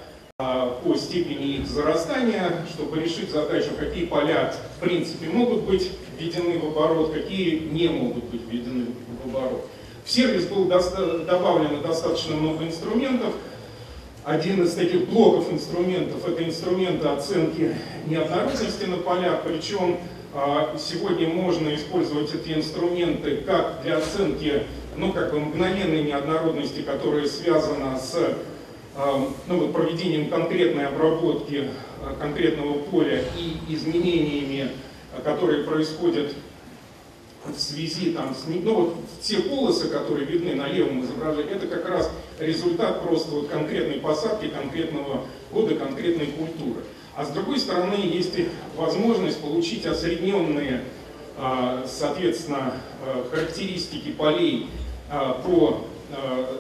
по 0.85 0.95
степени 0.95 1.57
их 1.57 1.67
зарастания, 1.67 2.65
чтобы 2.71 3.01
решить 3.01 3.31
задачу, 3.31 3.71
какие 3.77 4.07
поля 4.07 4.55
в 4.77 4.81
принципе 4.81 5.29
могут 5.29 5.65
быть 5.65 5.91
введены 6.17 6.61
в 6.61 6.67
оборот, 6.67 7.13
какие 7.13 7.59
не 7.59 7.89
могут 7.89 8.23
быть 8.25 8.43
введены 8.49 8.87
в 9.25 9.29
оборот. 9.29 9.69
В 10.05 10.11
сервис 10.11 10.47
было 10.47 10.67
добавлено 11.25 11.83
достаточно 11.83 12.37
много 12.37 12.65
инструментов. 12.65 13.35
Один 14.29 14.63
из 14.63 14.75
таких 14.75 15.09
блоков 15.09 15.51
инструментов– 15.51 16.29
это 16.29 16.45
инструменты 16.45 17.09
оценки 17.09 17.75
неоднородности 18.07 18.85
на 18.85 18.99
полях, 18.99 19.41
причем 19.43 19.97
а, 20.35 20.77
сегодня 20.79 21.29
можно 21.29 21.75
использовать 21.75 22.35
эти 22.35 22.53
инструменты 22.53 23.39
как 23.39 23.81
для 23.83 23.97
оценки 23.97 24.65
ну, 24.99 25.15
как 25.15 25.33
бы 25.33 25.41
мгновенной 25.41 26.03
неоднородности, 26.03 26.83
которая 26.83 27.27
связана 27.27 27.99
с 27.99 28.35
а, 28.97 29.31
ну, 29.47 29.69
проведением 29.69 30.29
конкретной 30.29 30.89
обработки 30.89 31.71
а, 32.03 32.15
конкретного 32.21 32.81
поля 32.81 33.25
и 33.35 33.75
изменениями, 33.75 34.73
которые 35.25 35.65
происходят 35.65 36.35
в 37.47 37.59
связи 37.59 38.11
там, 38.11 38.35
с, 38.35 38.45
ну, 38.47 38.75
вот 38.75 38.97
те 39.23 39.39
полосы, 39.39 39.89
которые 39.89 40.27
видны 40.27 40.55
на 40.55 40.69
левом 40.69 41.03
изображении, 41.03 41.55
это 41.55 41.67
как 41.67 41.89
раз 41.89 42.11
результат 42.39 43.03
просто 43.03 43.31
вот 43.31 43.49
конкретной 43.49 43.99
посадки, 43.99 44.49
конкретного 44.49 45.27
года, 45.53 45.75
конкретной 45.75 46.27
культуры. 46.27 46.83
А 47.15 47.25
с 47.25 47.31
другой 47.31 47.59
стороны, 47.59 47.95
есть 47.95 48.35
возможность 48.77 49.41
получить 49.41 49.85
осредненные, 49.87 50.83
а, 51.37 51.85
соответственно, 51.87 52.75
а, 53.05 53.29
характеристики 53.31 54.13
полей 54.13 54.69
а, 55.11 55.41
по 55.45 55.85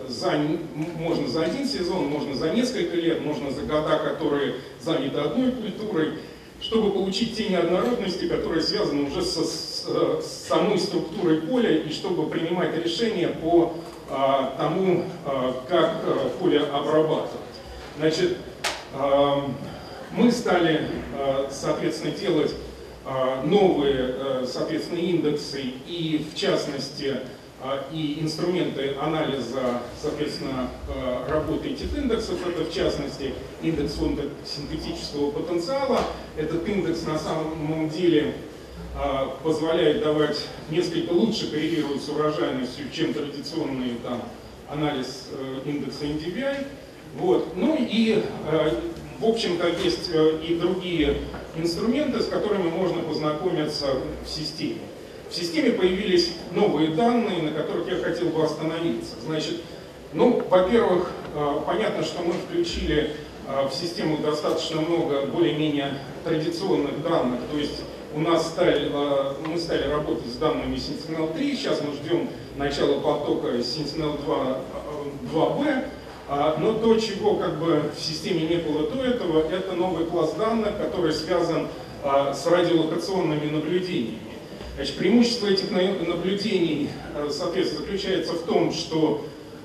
за, 0.09 0.33
можно 0.77 1.27
за 1.27 1.45
один 1.45 1.67
сезон, 1.67 2.09
можно 2.09 2.35
за 2.35 2.51
несколько 2.51 2.97
лет, 2.97 3.25
можно 3.25 3.51
за 3.51 3.63
года, 3.63 3.97
которые 3.97 4.57
заняты 4.79 5.21
одной 5.21 5.53
культурой 5.53 6.19
чтобы 6.61 6.91
получить 6.91 7.37
те 7.37 7.49
неоднородности, 7.49 8.27
которые 8.29 8.63
связаны 8.63 9.05
уже 9.05 9.23
со, 9.23 9.45
с, 9.89 10.25
с 10.25 10.49
самой 10.49 10.79
структурой 10.79 11.41
поля, 11.41 11.71
и 11.71 11.91
чтобы 11.91 12.29
принимать 12.29 12.77
решения 12.83 13.29
по 13.29 13.75
а, 14.11 14.55
тому, 14.59 15.05
а, 15.25 15.63
как 15.69 16.03
а, 16.05 16.31
поле 16.39 16.61
обрабатывать. 16.61 17.41
Значит, 17.99 18.37
а, 18.95 19.51
мы 20.13 20.31
стали, 20.33 20.89
а, 21.17 21.49
соответственно, 21.51 22.13
делать 22.13 22.55
а, 23.05 23.43
новые, 23.45 23.97
а, 23.99 24.47
соответственно, 24.47 24.99
индексы 24.99 25.63
и, 25.87 26.27
в 26.31 26.37
частности, 26.37 27.17
а, 27.61 27.85
и 27.93 28.19
инструменты 28.21 28.95
анализа, 29.01 29.81
соответственно, 30.01 30.71
а, 30.89 31.29
работы 31.29 31.71
этих 31.71 31.97
индексов, 31.97 32.37
это 32.47 32.65
в 32.65 32.73
частности 32.73 33.35
индекс 33.63 33.95
синтетического 34.47 35.33
потенциала. 35.33 36.01
Этот 36.37 36.69
индекс 36.69 37.05
на 37.07 37.19
самом 37.19 37.89
деле 37.89 38.35
позволяет 39.45 40.03
давать 40.03 40.45
несколько 40.71 41.13
лучше 41.13 41.51
коррелировать 41.51 42.03
с 42.03 42.09
урожайностью, 42.09 42.87
чем 42.93 43.15
традиционный 43.15 43.95
там, 44.03 44.23
анализ 44.69 45.29
э, 45.33 45.61
индекса 45.65 46.05
NDVI. 46.05 46.67
Вот. 47.17 47.57
Ну 47.57 47.77
и, 47.79 48.25
в 49.19 49.27
общем-то, 49.27 49.67
есть 49.83 50.11
э, 50.13 50.41
и 50.47 50.55
другие 50.55 51.19
инструменты, 51.57 52.21
с 52.21 52.27
которыми 52.27 52.71
можно 52.71 53.03
познакомиться 53.03 53.87
в 54.25 54.29
системе. 54.29 54.81
В 55.29 55.35
системе 55.35 55.73
появились 55.73 56.35
новые 56.53 56.91
данные, 56.91 57.43
на 57.43 57.51
которых 57.51 57.89
я 57.89 57.97
хотел 57.97 58.29
бы 58.29 58.45
остановиться. 58.45 59.17
Значит, 59.27 59.61
ну, 60.13 60.41
во-первых, 60.49 61.11
э, 61.35 61.61
понятно, 61.67 62.05
что 62.05 62.23
мы 62.23 62.35
включили 62.35 63.17
э, 63.49 63.69
в 63.69 63.75
систему 63.75 64.19
достаточно 64.19 64.81
много 64.81 65.27
более-менее 65.27 65.95
традиционных 66.23 67.03
данных, 67.03 67.41
то 67.51 67.59
есть 67.59 67.83
у 68.15 68.21
нас 68.21 68.47
стали, 68.49 68.91
э, 68.93 69.35
мы 69.47 69.59
стали 69.59 69.91
работать 69.91 70.27
с 70.27 70.37
данными 70.37 70.77
Sentinel-3, 70.77 71.55
сейчас 71.55 71.81
мы 71.81 71.95
ждем 71.95 72.29
начала 72.57 73.01
потока 73.01 73.49
Sentinel-2, 73.49 74.57
2B, 75.33 75.85
но 76.59 76.75
то, 76.75 76.99
чего 76.99 77.37
как 77.37 77.59
бы 77.59 77.91
в 77.97 78.01
системе 78.01 78.43
не 78.43 78.57
было 78.57 78.91
до 78.91 79.03
этого, 79.03 79.49
это 79.49 79.73
новый 79.73 80.05
класс 80.05 80.35
данных, 80.35 80.77
который 80.77 81.13
связан 81.13 81.69
с 82.05 82.47
радиолокационными 82.47 83.51
наблюдениями. 83.51 84.29
Значит, 84.79 84.95
преимущество 84.95 85.49
этих 85.49 85.73
наблюдений, 85.73 86.89
э, 87.17 87.29
соответственно, 87.33 87.81
заключается 87.81 88.35
в 88.35 88.45
том, 88.45 88.73
что 88.73 89.25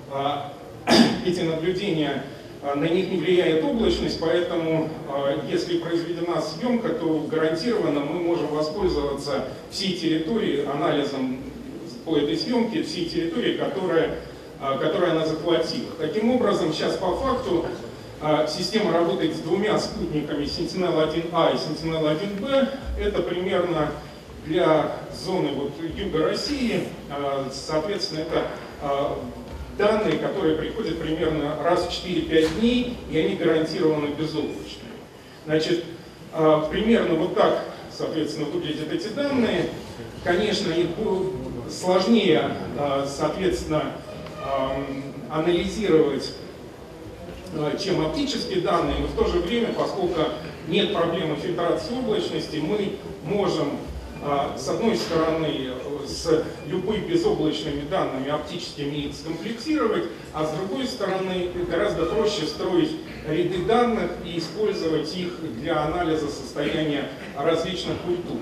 а, 0.10 0.52
эти 1.24 1.42
наблюдения, 1.42 2.24
а, 2.24 2.24
на 2.64 2.86
них 2.86 3.10
не 3.10 3.18
влияет 3.18 3.64
облачность, 3.64 4.20
поэтому 4.20 4.90
а, 5.10 5.38
если 5.50 5.80
произведена 5.80 6.42
съемка, 6.42 6.90
то 6.90 7.28
гарантированно 7.30 8.00
мы 8.00 8.20
можем 8.22 8.48
воспользоваться 8.48 9.46
всей 9.70 9.98
территорией, 9.98 10.66
анализом 10.66 11.40
по 12.06 12.18
этой 12.18 12.38
съемке, 12.38 12.84
всей 12.84 13.06
территории, 13.06 13.58
которая, 13.58 14.20
которую 14.60 15.12
она 15.12 15.26
захватила. 15.26 15.88
Таким 15.98 16.32
образом, 16.32 16.74
сейчас 16.74 16.98
по 16.98 17.16
факту 17.16 17.66
система 18.50 18.92
работает 18.92 19.36
с 19.36 19.40
двумя 19.40 19.80
спутниками 19.80 20.44
Sentinel-1A 20.44 21.54
и 21.54 21.56
Sentinel-1B. 21.56 22.70
Это 23.00 23.22
примерно 23.22 23.92
для 24.46 24.98
зоны 25.14 25.50
вот, 25.56 25.72
юга 25.96 26.26
России, 26.26 26.88
а, 27.10 27.48
соответственно, 27.52 28.22
это 28.22 28.48
а, 28.82 29.20
данные, 29.78 30.18
которые 30.18 30.58
приходят 30.58 31.00
примерно 31.00 31.58
раз 31.64 31.86
в 31.86 31.90
4-5 31.90 32.60
дней, 32.60 32.98
и 33.12 33.18
они 33.18 33.36
гарантированно 33.36 34.08
безоблачные. 34.16 34.94
Значит, 35.46 35.84
а, 36.32 36.68
примерно 36.70 37.16
вот 37.16 37.36
так, 37.36 37.66
соответственно, 37.92 38.48
выглядят 38.48 38.92
эти 38.92 39.08
данные. 39.10 39.70
Конечно, 40.24 40.72
их 40.72 40.88
сложнее, 41.70 42.56
соответственно, 43.06 43.92
анализировать, 45.30 46.32
чем 47.84 48.06
оптические 48.06 48.62
данные, 48.62 48.96
но 49.00 49.08
в 49.08 49.16
то 49.16 49.30
же 49.30 49.40
время, 49.40 49.74
поскольку 49.74 50.22
нет 50.68 50.94
проблемы 50.94 51.36
фильтрации 51.36 51.94
облачности, 51.94 52.58
мы 52.58 52.94
можем 53.26 53.68
а, 53.70 53.93
с 54.58 54.70
одной 54.70 54.96
стороны, 54.96 55.72
с 56.06 56.44
любыми 56.68 57.06
безоблачными 57.08 57.88
данными 57.90 58.30
оптическими 58.30 58.96
их 59.08 59.16
скомплексировать, 59.16 60.06
а 60.34 60.46
с 60.46 60.52
другой 60.52 60.88
стороны, 60.88 61.50
гораздо 61.70 62.06
проще 62.06 62.46
строить 62.46 62.92
ряды 63.28 63.66
данных 63.66 64.12
и 64.26 64.38
использовать 64.38 65.16
их 65.16 65.40
для 65.60 65.84
анализа 65.86 66.28
состояния 66.28 67.10
различных 67.38 67.98
культур. 68.02 68.38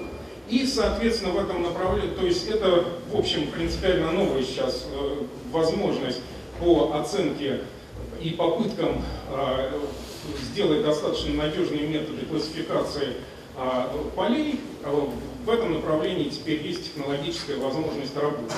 И, 0.50 0.65
соответственно, 0.65 1.31
в 1.31 1.39
этом 1.39 1.63
направлении, 1.63 2.13
то 2.13 2.25
есть 2.25 2.47
это, 2.47 2.83
в 3.09 3.17
общем, 3.17 3.47
принципиально 3.51 4.11
новая 4.11 4.43
сейчас 4.43 4.85
э, 4.91 5.23
возможность 5.51 6.19
по 6.59 6.93
оценке 6.93 7.61
и 8.21 8.31
попыткам 8.31 9.01
э, 9.29 9.71
сделать 10.51 10.83
достаточно 10.83 11.35
надежные 11.35 11.88
методы 11.88 12.25
классификации 12.25 13.13
полей 14.15 14.60
в 15.46 15.50
этом 15.50 15.74
направлении 15.74 16.30
теперь 16.30 16.65
есть 16.65 16.86
технологическая 16.86 17.58
возможность 17.58 18.15
работы. 18.15 18.53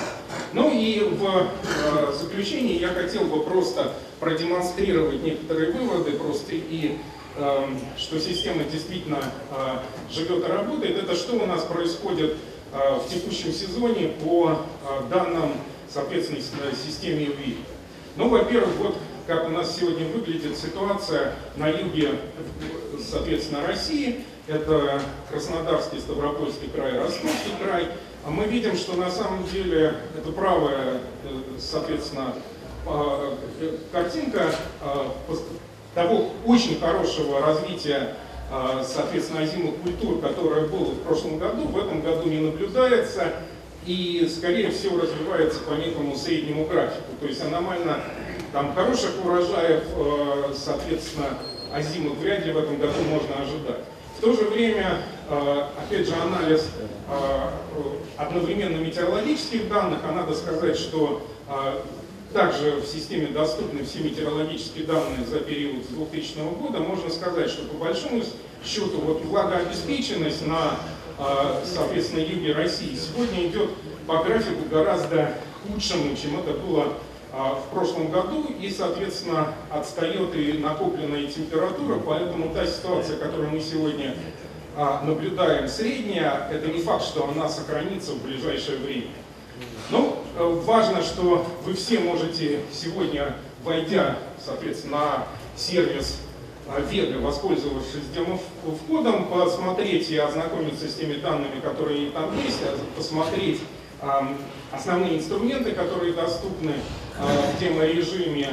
Ну 0.52 0.70
и 0.72 1.00
в 1.00 1.24
э, 1.24 2.12
заключении 2.12 2.78
я 2.78 2.88
хотел 2.88 3.24
бы 3.24 3.42
просто 3.42 3.92
продемонстрировать 4.20 5.22
некоторые 5.22 5.72
выводы, 5.72 6.12
просто 6.12 6.52
и 6.52 6.98
э, 7.36 7.66
что 7.96 8.20
система 8.20 8.64
действительно 8.64 9.20
э, 9.50 10.12
живет 10.12 10.46
и 10.46 10.52
работает. 10.52 11.02
Это 11.02 11.14
что 11.14 11.36
у 11.36 11.46
нас 11.46 11.62
происходит 11.62 12.36
э, 12.72 12.98
в 12.98 13.08
текущем 13.08 13.52
сезоне 13.52 14.08
по 14.22 14.50
э, 14.50 15.08
данным, 15.10 15.52
соответственно, 15.88 16.40
системе 16.74 17.26
UV. 17.26 17.56
Ну, 18.16 18.28
во-первых, 18.28 18.76
вот 18.76 18.96
как 19.26 19.46
у 19.48 19.50
нас 19.50 19.74
сегодня 19.74 20.06
выглядит 20.06 20.58
ситуация 20.58 21.34
на 21.56 21.68
юге, 21.68 22.10
соответственно, 23.10 23.66
России. 23.66 24.20
Это 24.46 25.00
Краснодарский, 25.30 26.00
Ставропольский 26.00 26.68
край, 26.68 26.98
Ростовский 26.98 27.52
край. 27.62 27.88
А 28.26 28.30
мы 28.30 28.44
видим, 28.44 28.76
что 28.76 28.94
на 28.96 29.10
самом 29.10 29.46
деле 29.46 29.94
это 30.18 30.32
правая, 30.32 31.00
э, 31.24 31.40
соответственно, 31.58 32.34
э, 32.86 33.36
картинка 33.90 34.54
э, 34.82 35.06
того 35.94 36.30
очень 36.44 36.78
хорошего 36.80 37.40
развития, 37.40 38.16
соответственно, 38.84 39.40
озимых 39.40 39.76
культур, 39.76 40.20
которое 40.20 40.66
было 40.66 40.90
в 40.90 41.00
прошлом 41.02 41.38
году, 41.38 41.62
в 41.68 41.78
этом 41.78 42.02
году 42.02 42.28
не 42.28 42.38
наблюдается. 42.38 43.32
и, 43.86 44.30
скорее 44.34 44.70
всего, 44.70 45.00
развивается 45.00 45.60
по 45.60 45.74
некому 45.74 46.16
среднему 46.16 46.64
графику. 46.66 47.12
То 47.20 47.26
есть 47.26 47.42
аномально 47.42 48.00
там 48.52 48.74
хороших 48.74 49.10
урожаев, 49.24 49.82
э, 49.94 50.54
соответственно, 50.56 51.38
озимых 51.72 52.18
вряд 52.18 52.46
ли 52.46 52.52
в 52.52 52.58
этом 52.58 52.78
году 52.78 53.02
можно 53.08 53.36
ожидать. 53.36 53.84
То 54.24 54.32
же 54.32 54.44
время, 54.44 55.02
э, 55.28 55.64
опять 55.76 56.08
же, 56.08 56.14
анализ 56.14 56.66
э, 57.10 57.50
одновременно 58.16 58.78
метеорологических 58.78 59.68
данных, 59.68 59.98
а 60.02 60.12
надо 60.12 60.34
сказать, 60.34 60.78
что 60.78 61.20
также 62.32 62.76
в 62.76 62.86
системе 62.86 63.26
доступны 63.26 63.84
все 63.84 63.98
метеорологические 63.98 64.86
данные 64.86 65.26
за 65.26 65.40
период 65.40 65.84
с 65.84 65.88
2000 65.88 66.38
года, 66.58 66.78
можно 66.78 67.10
сказать, 67.10 67.50
что 67.50 67.66
по 67.66 67.74
большому 67.74 68.22
счету 68.64 68.98
вот 69.02 69.22
влагообеспеченность 69.24 70.46
на 70.46 70.78
соответственно, 71.64 72.20
юге 72.20 72.54
России, 72.54 72.96
сегодня 72.96 73.48
идет 73.48 73.70
по 74.06 74.24
графику 74.24 74.66
гораздо 74.70 75.34
худшему, 75.66 76.16
чем 76.16 76.40
это 76.40 76.54
было 76.54 76.94
в 77.34 77.74
прошлом 77.74 78.10
году, 78.10 78.46
и, 78.60 78.70
соответственно, 78.70 79.54
отстает 79.70 80.34
и 80.36 80.52
накопленная 80.54 81.26
температура, 81.26 81.98
поэтому 81.98 82.54
та 82.54 82.66
ситуация, 82.66 83.16
которую 83.16 83.50
мы 83.50 83.60
сегодня 83.60 84.14
а, 84.76 85.02
наблюдаем, 85.02 85.68
средняя, 85.68 86.48
это 86.50 86.68
не 86.68 86.80
факт, 86.80 87.04
что 87.04 87.28
она 87.28 87.48
сохранится 87.48 88.12
в 88.12 88.22
ближайшее 88.22 88.78
время. 88.78 89.08
Но 89.90 90.24
э, 90.36 90.60
важно, 90.64 91.02
что 91.02 91.46
вы 91.64 91.74
все 91.74 91.98
можете 92.00 92.60
сегодня, 92.72 93.36
войдя, 93.64 94.16
соответственно, 94.44 94.96
на 94.96 95.26
сервис 95.56 96.18
Вега, 96.90 97.18
воспользовавшись 97.18 98.08
демо-входом, 98.14 99.26
посмотреть 99.26 100.10
и 100.10 100.16
ознакомиться 100.16 100.88
с 100.88 100.94
теми 100.94 101.14
данными, 101.14 101.60
которые 101.62 102.10
там 102.10 102.30
есть, 102.42 102.60
а 102.62 102.78
посмотреть 102.96 103.60
основные 104.72 105.18
инструменты, 105.18 105.72
которые 105.72 106.12
доступны 106.12 106.74
в 107.18 107.60
демо-режиме. 107.60 108.50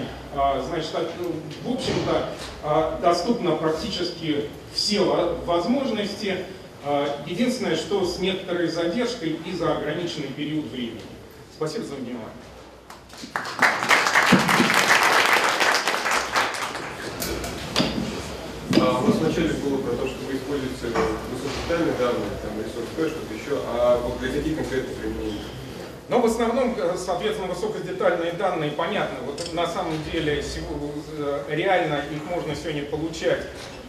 Значит, 0.68 0.92
ну, 1.20 1.34
в 1.70 1.74
общем-то, 1.74 3.00
доступно 3.02 3.56
практически 3.56 4.50
все 4.74 5.02
возможности. 5.46 6.46
Единственное, 7.28 7.76
что 7.76 8.06
с 8.06 8.20
некоторой 8.20 8.68
задержкой 8.68 9.40
и 9.46 9.52
за 9.52 9.78
ограниченный 9.78 10.30
период 10.30 10.66
времени. 10.72 11.02
Спасибо 11.56 11.86
за 11.86 11.96
внимание. 11.96 12.28
А 18.80 19.00
у 19.00 19.08
нас 19.08 19.18
вначале 19.18 19.50
было 19.54 19.78
про 19.78 19.92
то, 19.96 20.08
что 20.08 20.31
вы 20.52 20.58
используете 20.58 20.98
высокодетальные 21.32 21.96
данные, 21.98 22.32
там, 22.44 22.60
ресурс 22.60 23.12
что-то 23.12 23.34
еще, 23.34 23.62
а 23.66 24.02
вот 24.04 24.20
для 24.20 24.32
каких 24.34 24.58
конкретных 24.58 24.98
применений? 24.98 25.42
Но 26.10 26.20
в 26.20 26.26
основном, 26.26 26.76
э, 26.78 26.98
соответственно, 26.98 27.48
высокодетальные 27.48 28.34
данные 28.34 28.72
понятны. 28.72 29.20
Вот 29.26 29.54
на 29.54 29.66
самом 29.66 29.94
деле 30.12 30.44
э, 30.44 31.44
реально 31.48 32.02
их 32.14 32.26
можно 32.30 32.54
сегодня 32.56 32.84
получать. 32.84 33.44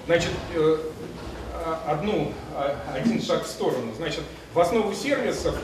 Значит, 0.06 0.30
э, 0.54 0.78
одну, 1.86 2.32
один 2.92 3.22
шаг 3.22 3.44
в 3.44 3.48
сторону. 3.48 3.92
Значит, 3.96 4.22
в 4.52 4.58
основу 4.58 4.92
сервисов 4.94 5.54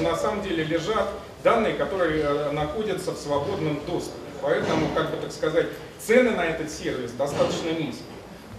на 0.00 0.16
самом 0.16 0.42
деле 0.42 0.62
лежат 0.62 1.08
данные, 1.42 1.74
которые 1.74 2.52
находятся 2.52 3.10
в 3.10 3.16
свободном 3.16 3.80
доступе. 3.86 4.18
Поэтому, 4.40 4.88
как 4.94 5.10
бы 5.10 5.16
так 5.16 5.32
сказать, 5.32 5.66
цены 5.98 6.30
на 6.30 6.44
этот 6.44 6.70
сервис 6.70 7.10
достаточно 7.12 7.70
низкие. 7.70 8.11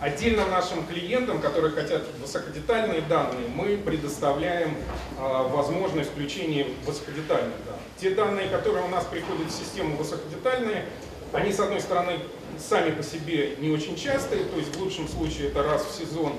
Отдельно 0.03 0.45
нашим 0.47 0.85
клиентам, 0.85 1.39
которые 1.39 1.71
хотят 1.71 2.03
высокодетальные 2.21 2.99
данные, 3.03 3.47
мы 3.47 3.77
предоставляем 3.77 4.75
э, 5.17 5.47
возможность 5.47 6.09
включения 6.11 6.67
высокодетальных 6.85 7.55
данных. 7.65 7.81
Те 7.97 8.09
данные, 8.09 8.49
которые 8.49 8.83
у 8.83 8.89
нас 8.89 9.05
приходят 9.05 9.47
в 9.47 9.51
систему 9.57 9.95
высокодетальные, 9.95 10.87
они, 11.31 11.53
с 11.53 11.59
одной 11.61 11.79
стороны, 11.79 12.19
сами 12.59 12.91
по 12.91 13.01
себе 13.01 13.55
не 13.59 13.69
очень 13.69 13.95
частые, 13.95 14.43
то 14.43 14.57
есть 14.57 14.75
в 14.75 14.81
лучшем 14.81 15.07
случае 15.07 15.47
это 15.47 15.63
раз 15.63 15.85
в 15.85 15.97
сезон, 15.97 16.33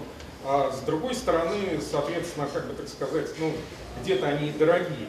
а 0.45 0.71
с 0.71 0.85
другой 0.85 1.15
стороны, 1.15 1.81
соответственно, 1.91 2.47
как 2.53 2.67
бы 2.67 2.75
так 2.75 2.87
сказать, 2.87 3.31
ну, 3.39 3.51
где-то 4.03 4.27
они 4.27 4.51
дорогие. 4.51 5.09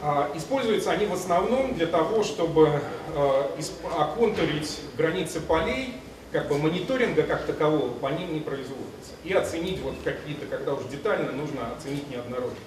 А, 0.00 0.32
используются 0.34 0.92
они 0.92 1.04
в 1.04 1.12
основном 1.12 1.74
для 1.74 1.86
того, 1.86 2.24
чтобы 2.24 2.80
а, 3.14 3.54
оконтурить 3.98 4.78
границы 4.96 5.42
полей, 5.42 5.96
как 6.32 6.48
бы 6.48 6.58
мониторинга 6.58 7.24
как 7.24 7.44
такового 7.44 7.92
по 7.94 8.06
ним 8.08 8.34
не 8.34 8.40
производится. 8.40 9.12
И 9.24 9.32
оценить 9.32 9.80
вот 9.80 9.96
какие-то, 10.04 10.46
когда 10.46 10.74
уж 10.74 10.84
детально, 10.84 11.32
нужно 11.32 11.72
оценить 11.76 12.08
неоднородность. 12.08 12.60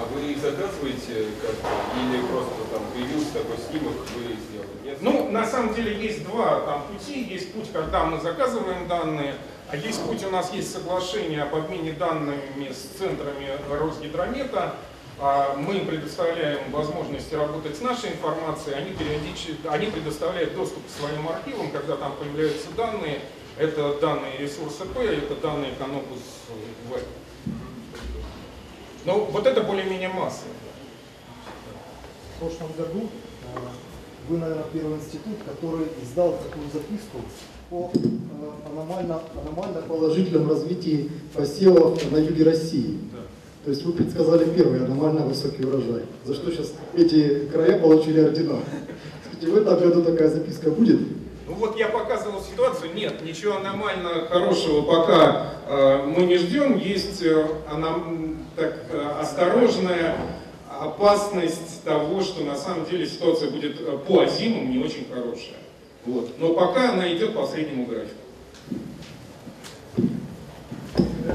А 0.00 0.04
вы 0.14 0.32
их 0.32 0.38
заказываете 0.38 1.26
как 1.42 1.56
или 2.00 2.22
просто 2.28 2.54
там 2.72 2.82
появился 2.94 3.32
такой 3.32 3.56
снимок, 3.68 3.94
вы 4.14 4.36
сделали? 4.48 4.68
Нет? 4.84 4.98
Ну, 5.00 5.30
на 5.30 5.44
самом 5.44 5.74
деле 5.74 6.00
есть 6.00 6.24
два 6.24 6.60
там 6.60 6.84
пути. 6.86 7.24
Есть 7.24 7.52
путь, 7.52 7.68
когда 7.72 8.04
мы 8.04 8.20
заказываем 8.20 8.86
данные, 8.86 9.34
а 9.70 9.76
есть 9.76 10.00
путь, 10.04 10.24
у 10.24 10.30
нас 10.30 10.52
есть 10.54 10.72
соглашение 10.72 11.42
об 11.42 11.54
обмене 11.54 11.92
данными 11.92 12.70
с 12.70 12.98
центрами 12.98 13.50
Росгидромета, 13.68 14.76
мы 15.20 15.78
им 15.78 15.86
предоставляем 15.86 16.70
возможность 16.70 17.32
работать 17.32 17.76
с 17.76 17.80
нашей 17.80 18.10
информацией, 18.10 18.76
они, 18.76 18.92
периодически, 18.92 19.56
они 19.68 19.86
предоставляют 19.86 20.54
доступ 20.54 20.86
к 20.86 20.90
своим 20.90 21.28
архивам, 21.28 21.70
когда 21.72 21.96
там 21.96 22.14
появляются 22.16 22.68
данные, 22.76 23.20
это 23.58 23.98
данные 24.00 24.38
ресурса 24.38 24.84
P, 24.84 25.04
это 25.04 25.34
данные 25.36 25.72
Canopus 25.78 26.22
V. 26.88 27.00
Но 29.04 29.24
вот 29.24 29.46
это 29.46 29.62
более-менее 29.62 30.10
масса. 30.10 30.44
В 32.36 32.40
прошлом 32.40 32.68
году 32.76 33.08
э, 33.42 33.58
вы, 34.28 34.38
наверное, 34.38 34.64
первый 34.72 34.98
институт, 34.98 35.38
который 35.44 35.86
издал 36.02 36.38
такую 36.38 36.66
записку 36.72 37.18
о 37.72 37.90
э, 37.92 38.70
аномально, 38.70 39.20
аномально 39.34 39.82
положительном 39.82 40.48
развитии 40.48 41.10
посевов 41.34 41.98
на 42.12 42.18
юге 42.18 42.44
России. 42.44 42.98
Да. 43.12 43.18
То 43.68 43.72
есть 43.72 43.84
вы 43.84 43.92
предсказали 43.92 44.48
первый 44.48 44.82
аномально 44.82 45.26
высокий 45.26 45.62
урожай, 45.62 46.04
за 46.24 46.32
что 46.32 46.50
сейчас 46.50 46.72
эти 46.96 47.50
края 47.52 47.78
получили 47.78 48.20
ордена. 48.20 48.60
Скажите, 49.26 49.52
в 49.52 49.56
этом 49.58 49.78
году 49.78 50.02
такая 50.04 50.30
записка 50.30 50.70
будет? 50.70 51.00
Ну 51.46 51.52
вот 51.52 51.78
я 51.78 51.88
показывал 51.88 52.40
ситуацию, 52.40 52.94
нет, 52.94 53.22
ничего 53.22 53.56
аномально 53.56 54.26
хорошего 54.30 54.80
пока 54.80 55.52
э, 55.66 56.02
мы 56.06 56.24
не 56.24 56.38
ждем, 56.38 56.78
есть 56.78 57.22
э, 57.22 57.46
аном, 57.70 58.38
так, 58.56 58.86
э, 58.90 59.06
осторожная 59.20 60.16
опасность 60.70 61.84
того, 61.84 62.22
что 62.22 62.44
на 62.44 62.56
самом 62.56 62.86
деле 62.86 63.06
ситуация 63.06 63.50
будет 63.50 63.82
э, 63.82 63.98
по 63.98 64.24
зимам 64.24 64.70
не 64.70 64.78
очень 64.82 65.06
хорошая. 65.12 65.58
Вот. 66.06 66.30
Но 66.38 66.54
пока 66.54 66.94
она 66.94 67.14
идет 67.14 67.34
по 67.34 67.46
среднему 67.46 67.84
графику. 67.84 68.14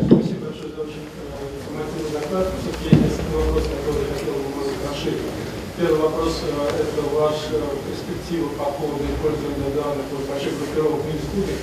Спасибо 0.07 0.45
большое 0.47 0.73
за 0.75 0.81
очень 0.81 1.13
Все-таки 2.33 2.89
есть 2.89 2.97
несколько 2.97 3.45
вопросов, 3.45 3.77
которые 3.77 4.09
я 4.09 4.17
хотел 4.17 4.33
бы 4.41 4.57
вас 4.57 4.73
спросить. 4.73 5.21
Первый 5.77 6.01
вопрос– 6.01 6.41
это 6.49 7.01
ваша 7.13 7.61
перспектива 7.85 8.49
по 8.57 8.73
поводу 8.73 9.05
использования 9.05 9.69
данных 9.77 10.09
вот, 10.09 10.25
больших 10.25 10.57
группировок 10.57 11.05
в 11.05 11.13
институте, 11.13 11.61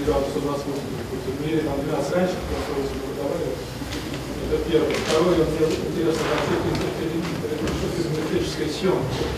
128 0.00 0.64
в 0.64 1.36
мире, 1.44 1.68
там 1.68 1.76
12 1.84 2.08
раньше, 2.08 2.40
которые 2.40 2.72
вы 2.72 2.88
преподавали. 2.88 3.52
Это 3.52 4.56
первое. 4.64 4.96
Второе, 4.96 5.44
мне 5.44 5.60
интересно, 5.60 6.24
концепт 6.24 6.64
интерферометрической 6.72 8.72
съемки 8.72 9.28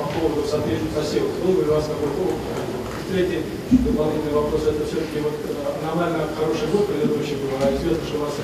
по 0.00 0.08
поводу 0.08 0.48
соответствия 0.48 0.88
посевов. 0.96 1.36
Был 1.44 1.60
ли 1.60 1.68
у 1.68 1.76
вас 1.76 1.84
какой-то 1.84 2.32
опыт? 2.32 2.77
Третий 3.08 3.42
дополнительный 3.70 4.32
вопрос, 4.32 4.62
это 4.66 4.84
все-таки 4.84 5.20
вот 5.20 5.32
э, 5.32 5.82
аномально 5.82 6.28
хороший 6.36 6.68
год 6.68 6.86
предыдущий 6.86 7.36
был, 7.36 7.48
а 7.60 7.74
известно, 7.74 8.06
что 8.06 8.18
у 8.18 8.20
вас 8.20 8.34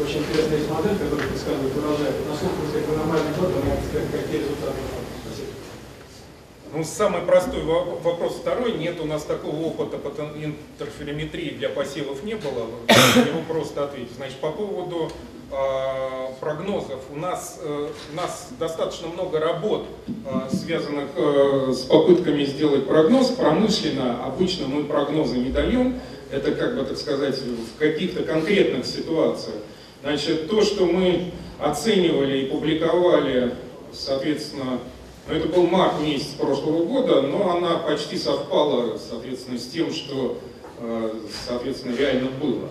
очень 0.00 0.18
интересная 0.20 0.58
есть 0.58 0.70
модель, 0.70 0.96
которая 0.96 1.28
предсказывает 1.28 1.76
урожай. 1.76 2.12
Насколько 2.28 2.64
как 2.72 2.96
аномальный 2.96 3.32
год, 3.38 3.52
она 3.62 3.76
какие 4.12 4.40
результаты? 4.40 4.78
Ну, 6.72 6.84
самый 6.84 7.22
простой 7.22 7.62
вопрос 7.62 8.34
второй. 8.34 8.72
Нет, 8.76 9.00
у 9.00 9.06
нас 9.06 9.22
такого 9.22 9.56
опыта 9.66 9.96
по 9.96 10.08
интерферометрии 10.08 11.50
для 11.50 11.70
посевов 11.70 12.22
не 12.22 12.34
было. 12.34 12.66
Его 13.16 13.40
просто 13.48 13.84
ответить. 13.84 14.16
Значит, 14.16 14.36
по 14.40 14.50
поводу 14.50 15.10
прогнозов. 16.40 17.00
У 17.14 17.18
нас, 17.18 17.58
э, 17.62 17.88
у 18.12 18.16
нас 18.16 18.50
достаточно 18.58 19.08
много 19.08 19.38
работ, 19.38 19.84
э, 20.06 20.54
связанных 20.54 21.08
э, 21.16 21.72
с 21.72 21.80
попытками 21.82 22.44
сделать 22.44 22.86
прогноз. 22.86 23.28
Промышленно 23.28 24.24
обычно 24.24 24.66
мы 24.66 24.84
прогнозы 24.84 25.38
не 25.38 25.50
даем. 25.50 26.00
Это, 26.30 26.52
как 26.52 26.76
бы 26.76 26.84
так 26.84 26.96
сказать, 26.96 27.38
в 27.38 27.78
каких-то 27.78 28.22
конкретных 28.22 28.86
ситуациях. 28.86 29.56
Значит, 30.02 30.48
то, 30.48 30.62
что 30.62 30.86
мы 30.86 31.32
оценивали 31.60 32.38
и 32.38 32.46
публиковали, 32.46 33.54
соответственно, 33.92 34.80
ну, 35.28 35.34
это 35.34 35.48
был 35.48 35.66
март 35.66 36.00
месяц 36.00 36.34
прошлого 36.38 36.84
года, 36.84 37.22
но 37.22 37.56
она 37.56 37.78
почти 37.78 38.16
совпала, 38.16 38.98
соответственно, 38.98 39.58
с 39.58 39.66
тем, 39.66 39.92
что, 39.92 40.38
соответственно, 41.46 41.96
реально 41.96 42.30
было. 42.30 42.68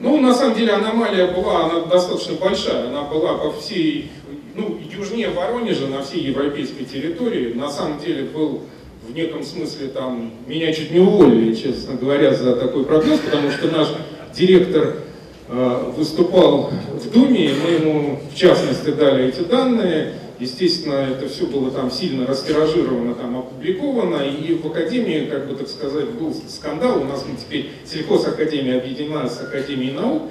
Ну, 0.00 0.20
на 0.20 0.32
самом 0.32 0.56
деле 0.56 0.72
аномалия 0.72 1.26
была, 1.26 1.64
она 1.64 1.80
достаточно 1.86 2.34
большая, 2.34 2.86
она 2.88 3.02
была 3.02 3.34
по 3.34 3.52
всей, 3.52 4.12
ну, 4.54 4.78
южнее 4.96 5.30
Воронежа, 5.30 5.88
на 5.88 6.02
всей 6.02 6.20
европейской 6.20 6.84
территории. 6.84 7.52
На 7.52 7.68
самом 7.68 7.98
деле 7.98 8.24
был 8.24 8.62
в 9.08 9.12
неком 9.12 9.42
смысле 9.42 9.88
там, 9.88 10.30
меня 10.46 10.72
чуть 10.72 10.92
не 10.92 11.00
уволили, 11.00 11.52
честно 11.54 11.94
говоря, 11.94 12.32
за 12.32 12.54
такой 12.54 12.84
прогноз, 12.84 13.18
потому 13.20 13.50
что 13.50 13.68
наш 13.68 13.88
директор 14.32 14.98
выступал 15.48 16.70
в 16.92 17.10
Думе, 17.10 17.52
мы 17.64 17.70
ему 17.70 18.20
в 18.30 18.36
частности 18.36 18.90
дали 18.90 19.28
эти 19.28 19.40
данные, 19.40 20.14
Естественно, 20.38 20.94
это 20.94 21.28
все 21.28 21.46
было 21.46 21.70
там 21.72 21.90
сильно 21.90 22.24
растиражировано, 22.24 23.16
там 23.16 23.36
опубликовано, 23.36 24.22
и 24.22 24.54
в 24.54 24.66
Академии, 24.66 25.28
как 25.28 25.48
бы 25.48 25.56
так 25.56 25.68
сказать, 25.68 26.10
был 26.10 26.32
скандал. 26.48 27.00
У 27.00 27.04
нас 27.04 27.24
мы 27.28 27.36
теперь 27.36 27.70
сельхозакадемия 27.84 28.78
объединена 28.78 29.28
с 29.28 29.40
Академией 29.40 29.94
наук. 29.94 30.30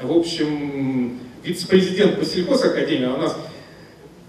В 0.00 0.16
общем, 0.16 1.18
вице-президент 1.42 2.20
по 2.20 2.24
сельхозакадемии, 2.24 3.06
а 3.06 3.14
у 3.14 3.16
нас 3.16 3.36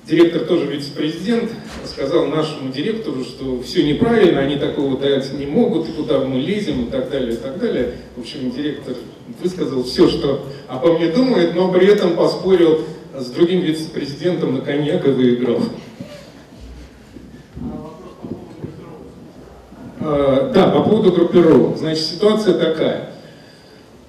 директор 0.10 0.42
тоже 0.42 0.66
вице-президент, 0.66 1.52
сказал 1.86 2.26
нашему 2.26 2.72
директору, 2.72 3.24
что 3.24 3.62
все 3.62 3.84
неправильно, 3.84 4.42
они 4.42 4.56
такого 4.56 4.98
дать 4.98 5.32
не 5.34 5.46
могут, 5.46 5.88
куда 5.94 6.20
мы 6.20 6.40
лезем, 6.40 6.86
и 6.86 6.90
так 6.90 7.10
далее, 7.10 7.34
и 7.34 7.38
так 7.38 7.60
далее. 7.60 7.94
В 8.16 8.22
общем, 8.22 8.52
директор 8.52 8.96
высказал 9.42 9.84
все, 9.84 10.10
что 10.10 10.48
обо 10.68 10.98
мне 10.98 11.10
думает, 11.10 11.56
но 11.56 11.72
при 11.72 11.88
этом 11.88 12.16
поспорил 12.16 12.82
с 13.16 13.28
другим 13.28 13.62
вице-президентом 13.62 14.56
на 14.56 14.62
коньяк 14.62 15.06
и 15.06 15.12
выиграл. 15.12 15.62
А, 20.02 20.52
да, 20.54 20.70
по 20.70 20.82
поводу 20.82 21.12
группировок. 21.12 21.78
Значит, 21.78 22.06
ситуация 22.06 22.54
такая. 22.56 23.12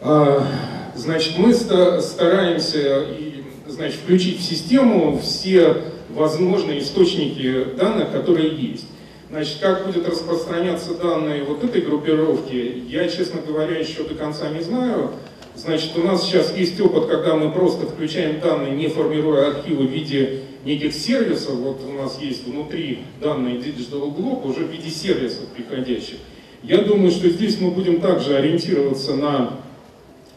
А, 0.00 0.46
значит, 0.94 1.36
мы 1.36 1.52
стараемся 1.52 3.02
и, 3.02 3.39
значит, 3.70 4.00
включить 4.00 4.38
в 4.38 4.42
систему 4.42 5.18
все 5.18 5.82
возможные 6.10 6.80
источники 6.80 7.64
данных, 7.76 8.12
которые 8.12 8.48
есть. 8.48 8.86
Значит, 9.30 9.58
как 9.60 9.86
будет 9.86 10.08
распространяться 10.08 10.94
данные 10.94 11.44
вот 11.44 11.62
этой 11.62 11.82
группировки, 11.82 12.82
я, 12.88 13.08
честно 13.08 13.40
говоря, 13.40 13.78
еще 13.78 14.02
до 14.02 14.14
конца 14.14 14.50
не 14.50 14.60
знаю. 14.60 15.12
Значит, 15.54 15.90
у 15.96 16.02
нас 16.02 16.24
сейчас 16.24 16.56
есть 16.56 16.80
опыт, 16.80 17.06
когда 17.06 17.36
мы 17.36 17.52
просто 17.52 17.86
включаем 17.86 18.40
данные, 18.40 18.72
не 18.72 18.88
формируя 18.88 19.50
архивы 19.50 19.86
в 19.86 19.90
виде 19.90 20.40
неких 20.64 20.92
сервисов. 20.92 21.54
Вот 21.54 21.80
у 21.84 21.92
нас 21.92 22.18
есть 22.20 22.46
внутри 22.46 23.00
данные 23.20 23.56
Digital 23.56 24.14
Globe 24.16 24.48
уже 24.48 24.64
в 24.64 24.70
виде 24.70 24.90
сервисов 24.90 25.46
приходящих. 25.54 26.16
Я 26.62 26.78
думаю, 26.78 27.10
что 27.10 27.28
здесь 27.28 27.60
мы 27.60 27.70
будем 27.70 28.00
также 28.00 28.36
ориентироваться 28.36 29.14
на 29.14 29.58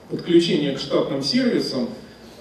подключение 0.09 0.73
к 0.73 0.79
штатным 0.79 1.23
сервисам. 1.23 1.89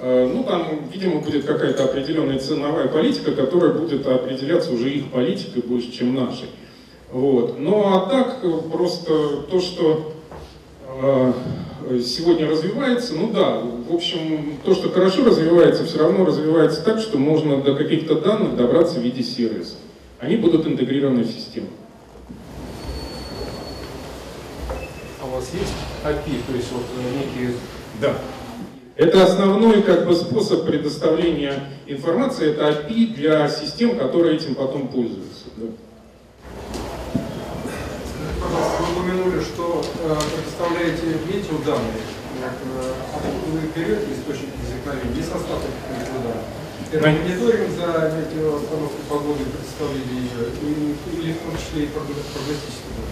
Э, 0.04 0.28
ну, 0.34 0.42
там, 0.42 0.66
видимо, 0.92 1.20
будет 1.20 1.44
какая-то 1.44 1.84
определенная 1.84 2.40
ценовая 2.40 2.88
политика, 2.88 3.30
которая 3.30 3.72
будет 3.72 4.04
определяться 4.04 4.72
уже 4.72 4.90
их 4.90 5.12
политикой 5.12 5.62
больше, 5.62 5.92
чем 5.92 6.16
нашей. 6.16 6.48
Вот. 7.12 7.60
Ну, 7.60 7.86
а 7.86 8.06
так, 8.10 8.38
э, 8.42 8.50
просто 8.72 9.42
то, 9.48 9.60
что 9.60 10.12
э, 10.88 11.32
сегодня 12.04 12.50
развивается, 12.50 13.14
ну 13.14 13.30
да, 13.32 13.60
в 13.60 13.94
общем, 13.94 14.58
то, 14.64 14.74
что 14.74 14.90
хорошо 14.90 15.24
развивается, 15.24 15.84
все 15.84 15.98
равно 16.00 16.24
развивается 16.24 16.82
так, 16.82 16.98
что 16.98 17.16
можно 17.16 17.62
до 17.62 17.76
каких-то 17.76 18.16
данных 18.16 18.56
добраться 18.56 18.98
в 18.98 19.02
виде 19.02 19.22
сервиса. 19.22 19.76
Они 20.18 20.34
будут 20.34 20.66
интегрированы 20.66 21.22
в 21.22 21.30
систему. 21.30 21.68
А 25.20 25.26
у 25.26 25.36
вас 25.36 25.48
есть 25.54 25.74
API, 26.04 26.40
то 26.44 26.56
есть 26.56 26.72
вот 26.72 26.82
некие... 27.14 27.54
Да. 28.00 28.16
Это 28.96 29.24
основной 29.24 29.82
как 29.82 30.06
бы, 30.06 30.14
способ 30.14 30.66
предоставления 30.66 31.70
информации, 31.86 32.50
это 32.50 32.68
API 32.68 33.14
для 33.14 33.48
систем, 33.48 33.98
которые 33.98 34.36
этим 34.36 34.54
потом 34.54 34.88
пользуются. 34.88 35.46
Да. 35.56 35.66
Вы 38.42 38.92
упомянули, 38.92 39.40
что 39.40 39.82
э, 39.82 40.16
предоставляете 40.36 41.06
метеоданные. 41.26 42.04
Э, 42.42 42.92
откуда 43.16 43.60
вы 43.60 43.60
берете 43.74 44.12
источник 44.12 44.50
возникновения? 44.60 45.16
Есть 45.16 45.32
состав 45.32 45.62
этих 45.64 45.84
метеоданных? 45.88 46.44
Это 46.92 47.08
мониторинг 47.08 47.70
за 47.70 48.12
метеообстановкой 48.12 49.04
погоды, 49.08 49.44
представили 49.56 50.20
ее, 50.20 50.52
или 51.16 51.32
в 51.32 51.38
том 51.38 51.56
числе 51.56 51.84
и 51.84 51.88
прогностические 51.88 52.92
данные? 52.92 53.11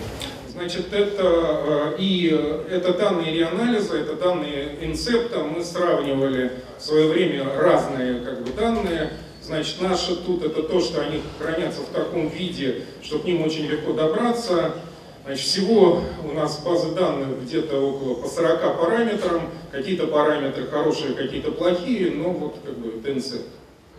Значит, 0.60 0.92
это 0.92 1.94
и 1.96 2.28
это 2.70 2.92
данные 2.92 3.32
реанализа, 3.32 3.96
это 3.96 4.12
данные 4.12 4.76
инсепта. 4.82 5.38
Мы 5.38 5.64
сравнивали 5.64 6.52
в 6.76 6.82
свое 6.82 7.08
время 7.08 7.46
разные 7.56 8.20
как 8.20 8.42
бы, 8.42 8.52
данные. 8.52 9.10
Значит, 9.42 9.80
наши 9.80 10.16
тут 10.16 10.44
это 10.44 10.62
то, 10.62 10.78
что 10.80 11.00
они 11.00 11.22
хранятся 11.38 11.80
в 11.80 11.86
таком 11.86 12.28
виде, 12.28 12.82
что 13.02 13.20
к 13.20 13.24
ним 13.24 13.40
очень 13.42 13.68
легко 13.68 13.94
добраться. 13.94 14.72
Значит, 15.24 15.46
всего 15.46 16.02
у 16.30 16.34
нас 16.34 16.58
базы 16.62 16.94
данных 16.94 17.42
где-то 17.42 17.80
около 17.80 18.16
по 18.16 18.28
40 18.28 18.78
параметрам, 18.78 19.40
какие-то 19.72 20.08
параметры 20.08 20.66
хорошие, 20.66 21.14
какие-то 21.14 21.52
плохие, 21.52 22.10
но 22.10 22.32
вот 22.32 22.56
как 22.62 22.76
бы 22.76 22.88
DNC. 22.98 23.40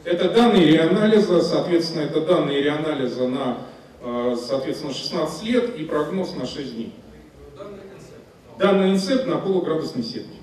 Это 0.03 0.29
данные 0.29 0.67
реанализа, 0.67 1.41
соответственно, 1.41 2.03
это 2.03 2.21
данные 2.21 2.61
реанализа 2.61 3.27
на, 3.27 3.39
э, 3.49 3.70
Э, 4.03 4.35
соответственно, 4.35 4.93
16 4.93 5.43
лет 5.43 5.75
и 5.77 5.85
прогноз 5.85 6.33
на 6.35 6.45
6 6.47 6.73
дней. 6.73 6.93
Данный 8.57 8.91
инсект 8.91 9.27
на 9.27 9.37
полуградусной 9.37 10.03
сетке. 10.03 10.37